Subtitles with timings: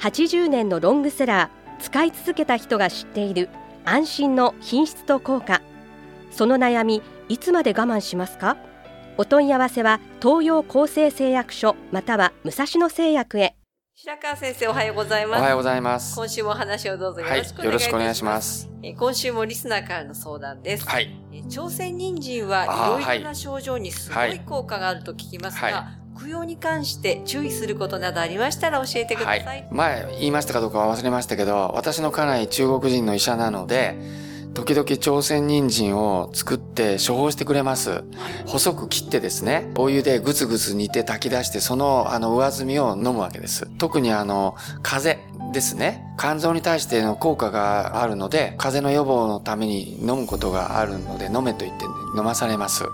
[0.00, 3.48] 80年のロングセラー使い続けた人が知っている
[3.84, 5.60] 安心の品質と効果。
[6.30, 8.56] その悩みいつまで我慢しますか？
[9.16, 13.56] お問い合わせは東洋厚生製薬所または武蔵野製薬へ。
[13.96, 15.40] 白川先生おはようございます。
[15.40, 16.14] おはようございます。
[16.14, 18.70] 今週もお話をどうぞよはいろしくお願いいたします,、よろしくお願いします。
[18.84, 21.10] えー今週もリスナーからの相談です、はい。
[21.32, 24.36] えー朝鮮人参はいろいろな症状にすごはい。
[24.36, 24.40] い。
[24.40, 29.68] 効果があると聞きますが、はい供養に関して注意することなどありましたら教えてください、はい。
[29.70, 33.96] 前言いましたかどうかは忘れましたけど、私の家内中国人の医者なので、
[34.54, 38.02] 時々朝鮮人参を作って処方してくれます。
[38.46, 43.68] 細く切ってですね、お湯でぐつぐつ煮て炊き出して、そのあの上澄みを飲むわけです。
[43.78, 46.04] 特にあの、風邪ですね。
[46.18, 51.84] 肝臓に対しての効果があるので、風邪の予防のために飲むことがあるので、飲めと言って
[52.16, 52.84] 飲まされます。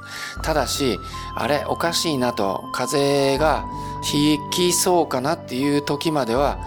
[0.43, 0.99] ただし、
[1.35, 3.65] あれ、おかしいなと、風邪が
[4.13, 6.59] 引きそうかなっていう時までは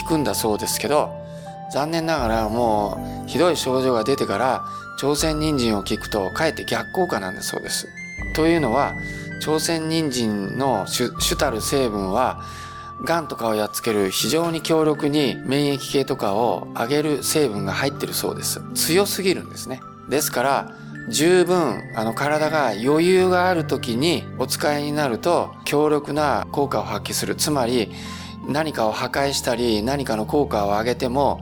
[0.00, 1.10] 効くんだそうですけど、
[1.72, 4.64] 残念ながらもうひどい症状が出てから
[4.98, 7.88] 朝鮮人参を効くとかえって逆効果なんだそうです。
[8.34, 8.92] というのは
[9.42, 12.40] 朝鮮人参の主主たる成分は
[13.04, 18.60] 癌とかをやっつける非常に強力に免疫系とかを上げる成分が入ってるそうです。
[18.74, 19.82] 強すぎるんですね。
[20.08, 20.72] ですから
[21.08, 27.36] 十分あの体が余裕がある時にお使いになると強力な効果を発揮する。
[27.36, 27.90] つまり
[28.48, 31.40] 何かを破壊したり何かの効果を上げても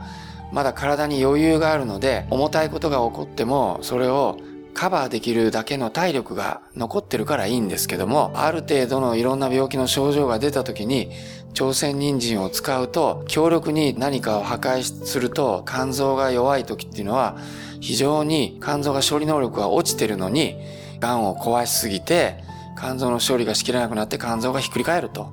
[0.52, 4.38] まだ体に余裕があるので重たいことが起こってもそれを
[4.74, 11.10] カバーできるだけの体力が残ってるからいいんですけどもある程度のいろんな病気の症状が出た時に
[11.54, 17.38] 朝鮮人参を使うと強力に何かを破壊すると肝臓が弱い時っていうのは
[17.80, 20.56] 非常に肝臓が処理能力が落ちてるのに
[20.98, 22.42] 癌を壊しすぎて
[22.76, 25.32] 肝臓の処理がしきれなくなって肝臓がひっくり返ると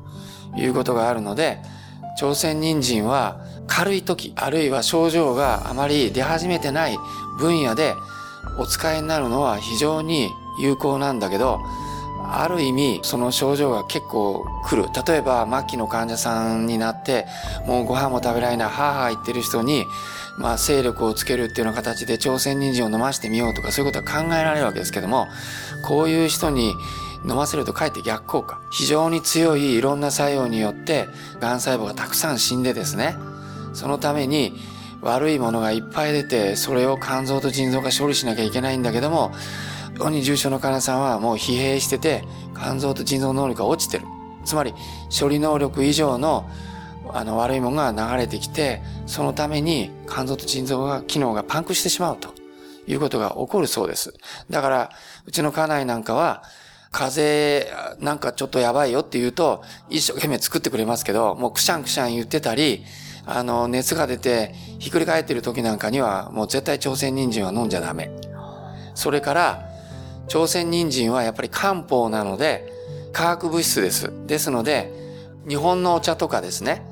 [0.56, 1.60] いうことがあるので
[2.18, 6.98] 朝鮮人参は軽い時あるいは症状があまり出始めてない
[7.40, 7.96] 分野で
[8.60, 10.30] お使いになるのは非常に
[10.62, 11.60] 有効なんだけど
[12.24, 17.26] ある意味その症状が結構来る例えば末期の患者さんになって
[17.68, 19.86] もうご飯も食べられないはーはー言ってる人に
[20.38, 25.28] まあ勢力をつけるっていうような形で朝鮮人参を飲ましてみようとかそういうことは考えられるわけですけども
[25.86, 26.74] こういう人に
[27.24, 28.60] 飲ませるとかえって逆効果。
[28.72, 31.08] 非常に強いいろんな作用によって、
[31.40, 33.16] 癌細胞がたくさん死んでですね、
[33.74, 34.54] そのために
[35.02, 39.32] 悪いものがいっぱい出て、それを肝臓と腎臓が処理しなきゃいけないんだけども、
[40.02, 42.24] 非常に重症の患者さんはもう疲弊してて、
[42.56, 44.06] 肝臓と腎臓能力が落ちてる。
[44.44, 44.74] つまり、
[45.18, 46.50] 処理能力以上の
[47.14, 52.34] あの悪いものが流れてきて、そのために肝臓と腎臓が機能がパンクしてしまうと
[52.88, 54.14] いうことが起こるそうです。
[54.50, 54.90] だから、
[55.28, 56.44] うちの家内なんかは、
[56.90, 62.84] 風邪なんかちょっとやばいよって言うと、一生懸命作ってくれますけど、もうくしゃんくしゃん言ってたり、
[63.26, 68.10] あの、熱が出てひっくり返ってる時なんかには、もう絶対朝鮮人参は飲んじゃダメ。
[68.96, 69.71] それから、
[70.32, 72.72] 朝鮮人参はやっぱり漢方なので、
[73.12, 74.14] 化学物質です。
[74.28, 74.90] ですので、
[75.46, 76.84] 日本のお茶とかですね、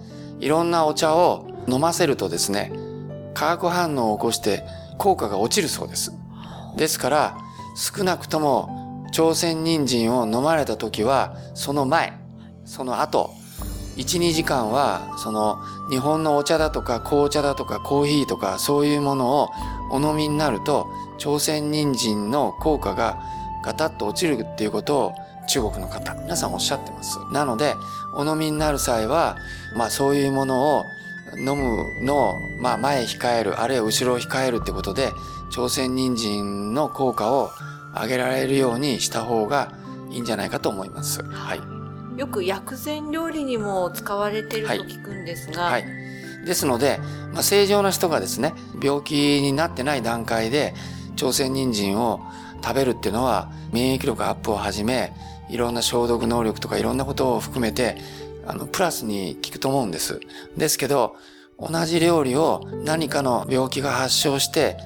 [0.42, 2.74] いろんなお茶を飲ませるとですね、
[3.34, 4.66] 化学反応を起こして
[4.98, 6.12] 効果が落ちるそうです。
[6.76, 7.38] ですから、
[7.78, 12.20] 少なくとも朝鮮人参を飲まれた時は、その前、
[12.66, 13.30] その後、
[13.96, 19.50] 1、2時間は、その日本のお茶だとか紅茶だとかコーヒーとかそういうものを
[19.92, 23.22] お飲みになると、朝鮮人参の効果が
[23.64, 25.14] ガタッと落ちるっていうことを
[25.48, 27.20] 中国の方、皆さんおっしゃってます。
[27.32, 27.76] なので、
[28.14, 29.38] お飲みになる際は、
[29.76, 30.84] まあそういうものを
[31.38, 35.12] 飲むのを、まあ前控える、あるいは後ろを控えるってことで、
[35.52, 37.50] 朝鮮人参の効果を
[37.94, 39.72] 上げられるようにした方が
[40.12, 41.24] いいんじゃないかと思います。
[41.24, 41.62] はい。
[42.20, 45.86] よく薬膳料理にも使われていると聞くんですが、はい。
[46.46, 47.00] ですので、
[47.34, 50.74] まあ、正常な人がですね、病気になってない段階で
[51.16, 52.22] 朝鮮人参を
[52.64, 55.14] 食べるっていうのは免疫力アップをはじめ、
[55.50, 57.98] いろんな消毒能力とかいろんなことを含めて、
[58.46, 60.20] あの、プラスに効くと思うんです。
[60.58, 61.16] ですけど、
[61.60, 64.78] 同じ料理を何かの病気が発症して、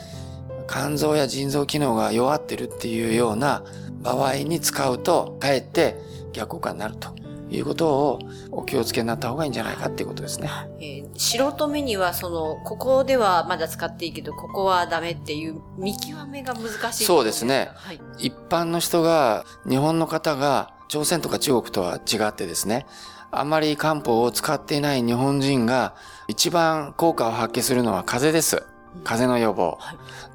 [0.67, 3.63] 肝臓や腎臓機能が弱ってるっていうような
[4.01, 5.95] 場合に使うと、かえって
[6.33, 7.22] 逆効果になると
[7.57, 8.19] いうことを
[8.51, 10.49] お気をつけになった方がいいんじゃないかっていうことですね。
[10.79, 17.03] えー、素人目には、その、ここではまだ使っていいけど、ここはダメっていう見極めが難しい。
[17.05, 17.69] そうですね。
[17.75, 18.01] はい。
[18.17, 22.85] 一般の人が、日本の方が朝鮮とか中国とは違ってですね、
[23.31, 25.95] あまり漢方を使っていない日本人が
[26.27, 28.72] 一番効果を発揮するのは風邪です。
[29.03, 29.77] 風邪の予防。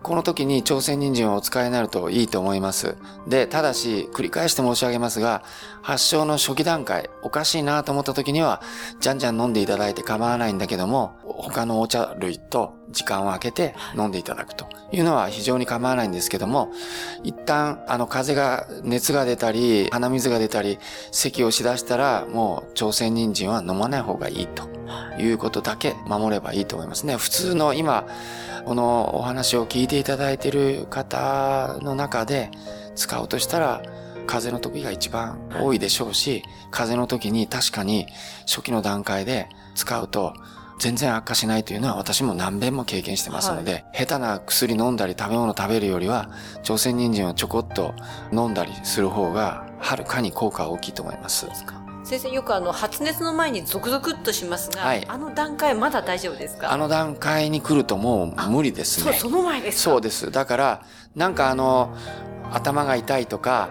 [0.02, 2.96] この時に朝鮮人参をお使いになるといいと思います。
[3.26, 5.42] で、ただし、繰り返して申し上げますが、
[5.82, 8.62] 発症の初期段階、おかしいなと思った時には、
[9.00, 16.72] じゃんじゃん飲んでいただいて構わないんだけども、他のお茶類と時間を空けて飲んでいただくというのは非常に構わないんですけども、
[17.22, 20.78] 一旦、あの、風が、熱が出たり、鼻水が出たり、
[21.10, 24.77] 咳をしだしたら、もう朝鮮人参は飲まない方がいいと
[25.18, 27.16] いうことだけ守ればいいと思いますね。
[27.16, 28.06] 普通の今、
[28.64, 32.50] このお話を聞いていただいている方の中で
[32.94, 33.82] 使うとしたら、
[34.26, 38.06] 風邪の時が一番多いでしょうし、風邪の時に確かに
[38.46, 40.34] 初期の段階で使うと
[40.78, 46.30] 全然悪化しないというのは私も何遍も経験してますので、下手な薬飲んだり食べ物食べるよりは、
[46.62, 47.94] 朝鮮人参をちょこっと
[48.32, 51.46] 飲んだりする方が、はるかに効果は大きいと思います。
[52.08, 56.72] 先生、よくあの、発熱の前にゾクゾクっとしますが、はいあの段階まだ大丈夫ですか？
[56.72, 59.18] あの段階に来るともう無理ですそう、ね。
[59.18, 59.90] その前ですか？
[59.90, 60.30] そうです。
[60.30, 60.82] だから、
[61.14, 61.94] なんかあの、
[62.50, 63.68] 頭が痛いとか、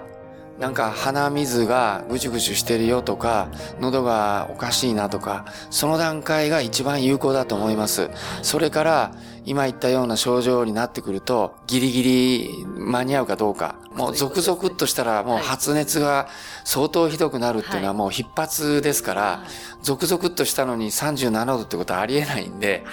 [0.59, 3.47] なんか鼻水がぐちゅぐちゅしてるよとか、
[3.79, 8.11] 喉がおかしいなとか、その段階が一番有効だと思います。
[8.43, 9.11] それから、
[9.45, 13.75] 今言ったような症状になってくると、ギリギリ間に合うかどうか。
[13.97, 16.27] もうゾクゾクっとしたら、もう発熱が
[16.63, 19.43] 相当ひどくなるっていうのはもう必発ですから、
[19.81, 22.83] ゾクゾクっとしたのに37度ってことはありえないんで、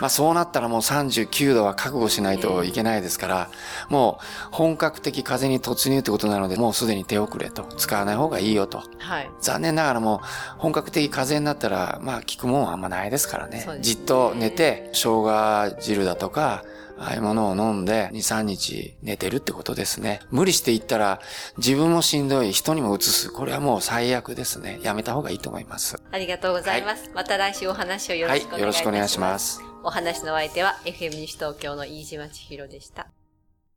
[0.00, 3.50] まあそうなったらもう39度は覚悟しないといけないですから、
[3.88, 8.82] もう本格的風に突入ってことなので、もうすでに手遅れと、使わない方がいいよと。
[8.98, 9.30] はい。
[9.40, 10.26] 残念ながらもう
[10.58, 13.54] 本格的風邪になったら、まあ効くもんはあんまないですからね。
[13.54, 13.78] ね。
[13.80, 16.64] じっと寝て、生姜汁だとか、
[16.98, 20.20] ああいうものを飲んで2、3日寝てるってことですね。
[20.30, 21.20] 無理していったら
[21.56, 23.30] 自分もしんどい、人にも移す。
[23.30, 24.78] これはもう最悪ですね。
[24.82, 26.00] やめた方がいいと思います。
[26.10, 27.10] ありがとうございます。
[27.14, 28.60] また来週お話をよろはいしくお願いします。
[28.60, 29.60] よろしくお願いします。
[29.82, 33.08] お話のお相手は FM 西東京の飯島千尋でした。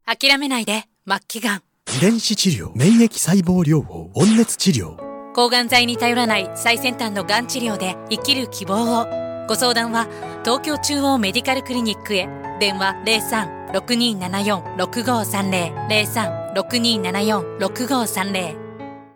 [0.06, 1.64] 諦めないで、末期がん。
[1.98, 4.96] 遺伝子治療、免疫細胞療法、温熱治療。
[5.34, 9.06] 抗がん剤に頼らない最先端のがん治療で生きる希望を。
[9.48, 10.08] ご相談は
[10.44, 12.47] 東京中央メディカルクリニックへ。
[12.60, 15.72] 電話03-6274-6530。
[15.90, 18.67] 03-6274-6530。